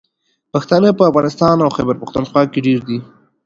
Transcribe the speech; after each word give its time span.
پښتانه 0.53 0.89
په 0.97 1.03
افغانستان 1.09 1.55
او 1.61 1.69
خیبر 1.75 1.95
پښتونخوا 2.01 2.41
کې 2.51 2.59
ډېر 2.67 2.79
دي. 2.87 2.97